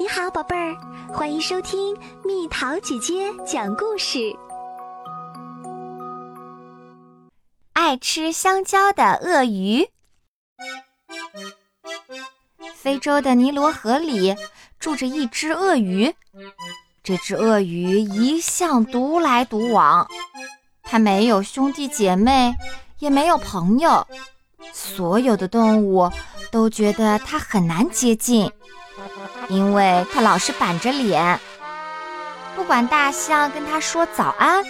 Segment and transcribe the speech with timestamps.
[0.00, 0.76] 你好，宝贝儿，
[1.12, 4.32] 欢迎收听蜜桃姐姐讲故事。
[7.72, 9.88] 爱吃香蕉的鳄鱼。
[12.76, 14.36] 非洲的尼罗河里
[14.78, 16.14] 住着一只鳄鱼，
[17.02, 20.06] 这只鳄鱼一向独来独往，
[20.84, 22.54] 它没有兄弟姐妹，
[23.00, 24.06] 也没有朋友，
[24.72, 26.08] 所有的动物
[26.52, 28.48] 都觉得它很难接近。
[29.48, 31.40] 因为他老是板着脸，
[32.54, 34.62] 不管大象跟他说早安，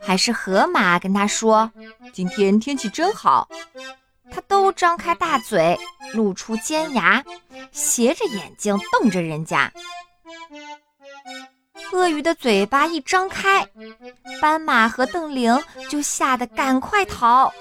[0.00, 1.70] 还是河马跟他说
[2.12, 3.48] 今天天气真好，
[4.30, 5.78] 他都张开大嘴，
[6.12, 7.22] 露出尖牙，
[7.72, 9.72] 斜着眼睛瞪着人家。
[11.92, 13.66] 鳄鱼的嘴巴一张开，
[14.40, 17.52] 斑马和邓玲就吓得赶快逃。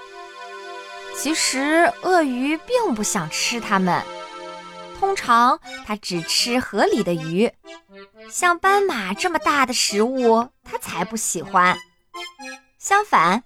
[1.15, 4.03] 其实鳄鱼并不想吃它们。
[5.03, 7.51] 通常它只吃河里的鱼，
[8.31, 11.77] 像斑马这么大的食物，它才不喜欢。
[12.79, 13.43] 相反，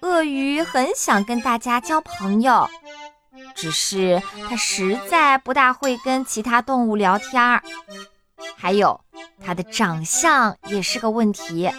[0.00, 2.66] 鳄鱼很想跟大家交朋友，
[3.54, 7.62] 只是它实在不大会跟其他动物聊天儿。
[8.56, 8.98] 还有，
[9.44, 11.70] 它的长相也是个问题，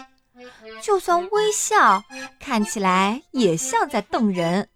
[0.80, 2.04] 就算微笑，
[2.38, 4.68] 看起来也像在瞪人。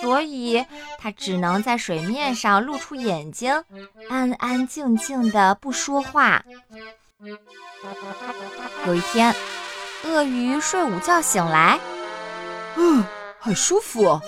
[0.00, 0.64] 所以，
[1.00, 3.64] 它只能在水面上露出眼睛，
[4.10, 6.44] 安安静静的不说话。
[8.84, 9.34] 有一天，
[10.04, 11.78] 鳄鱼睡午觉醒来，
[12.76, 13.04] 嗯，
[13.38, 14.20] 很舒服。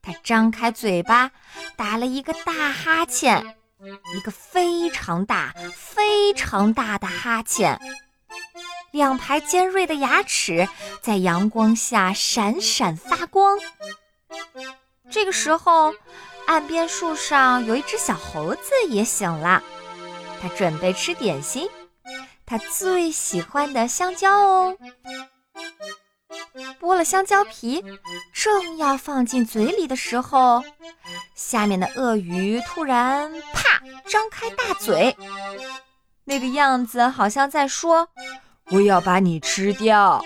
[0.00, 1.30] 它张开嘴巴，
[1.76, 3.56] 打了一个大哈欠，
[4.16, 7.78] 一个非常大、非常大的哈欠。
[8.92, 10.66] 两排尖锐的牙齿
[11.02, 13.58] 在阳光下闪闪发光。
[15.10, 15.92] 这个时候，
[16.46, 19.62] 岸边树上有一只小猴子也醒了，
[20.40, 21.68] 它准备吃点心，
[22.46, 24.76] 它最喜欢的香蕉哦。
[26.80, 27.84] 剥了香蕉皮，
[28.32, 30.62] 正要放进嘴里的时候，
[31.34, 35.16] 下面的鳄鱼突然啪张开大嘴，
[36.24, 38.08] 那个样子好像在说
[38.70, 40.24] ：“我要把你吃掉。”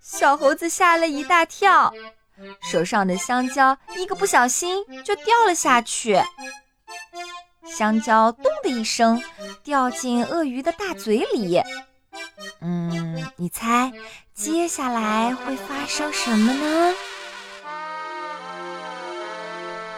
[0.00, 1.92] 小猴子吓了一大跳。
[2.60, 6.20] 手上的香蕉一个不小心就掉了下去，
[7.64, 9.22] 香蕉咚的一声
[9.62, 11.62] 掉进鳄鱼的大嘴里。
[12.60, 13.92] 嗯，你猜
[14.32, 16.94] 接下来会发生什么呢？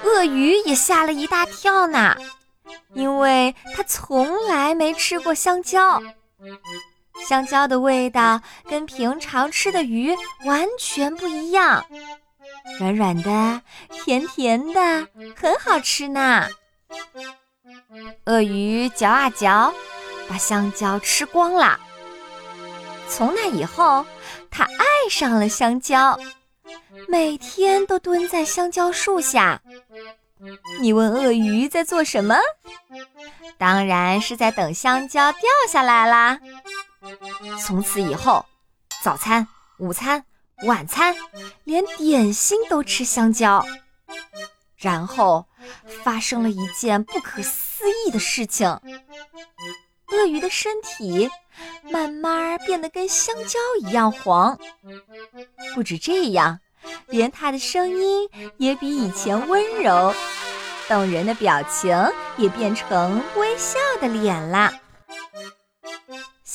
[0.04, 2.16] 鳄鱼也吓了一大跳呢，
[2.94, 6.02] 因为它从来没吃过香蕉，
[7.26, 10.14] 香蕉的味道跟平常吃的鱼
[10.44, 11.84] 完全不一样。
[12.78, 13.62] 软软的，
[14.04, 16.48] 甜甜的，很好吃呢。
[18.26, 19.72] 鳄鱼嚼啊嚼，
[20.28, 21.78] 把香蕉吃光了。
[23.08, 24.04] 从那以后，
[24.50, 26.18] 它爱上了香蕉，
[27.08, 29.62] 每天都蹲在香蕉树下。
[30.80, 32.36] 你问鳄鱼在做什么？
[33.56, 36.38] 当然是在等香蕉掉下来啦。
[37.64, 38.44] 从此以后，
[39.02, 39.46] 早餐、
[39.78, 40.24] 午餐。
[40.62, 41.14] 晚餐
[41.64, 43.64] 连点心都吃香蕉，
[44.76, 45.46] 然后
[46.02, 48.66] 发生了一件不可思议的事情：
[50.08, 51.28] 鳄鱼的身体
[51.82, 54.58] 慢慢变得跟香蕉一样黄。
[55.74, 56.58] 不止这样，
[57.08, 60.14] 连它的声音也比以前温柔，
[60.88, 61.94] 动人的表情
[62.38, 64.72] 也变成微笑的脸了。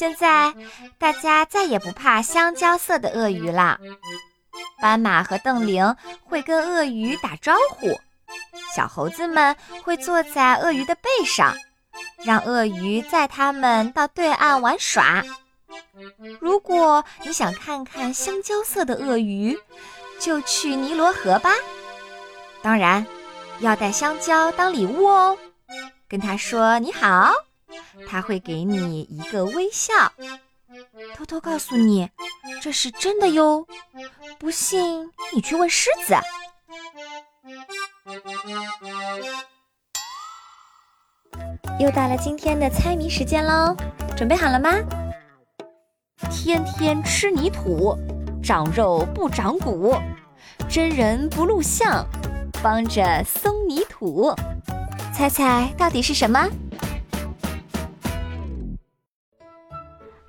[0.02, 0.52] 现在
[0.98, 3.80] 大家再也不怕香蕉色的鳄鱼了。
[4.82, 7.96] 斑马和邓玲会跟鳄鱼打招呼，
[8.76, 11.56] 小猴子们会坐在鳄鱼的背上，
[12.24, 15.24] 让鳄鱼载他们到对岸玩耍。
[16.40, 19.56] 如果你想看看香蕉色的鳄鱼，
[20.20, 21.52] 就去尼罗河吧。
[22.64, 23.06] 当然，
[23.60, 25.38] 要带香蕉当礼物哦。
[26.10, 27.32] 跟他说你好。
[28.08, 29.94] 他会给你一个微笑，
[31.16, 32.10] 偷偷告诉你，
[32.62, 33.66] 这是真的哟。
[34.40, 36.16] 不信你去问狮子。
[41.80, 43.76] 又到了今天的猜谜时间喽，
[44.16, 44.70] 准备好了吗？
[46.30, 47.98] 天天吃泥土，
[48.44, 49.96] 长肉不长骨，
[50.70, 52.06] 真人不露相，
[52.62, 54.34] 帮着松泥土。
[55.14, 56.48] 猜猜到底是什么？